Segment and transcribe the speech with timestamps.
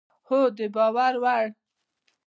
[0.27, 1.45] هو، د باور وړ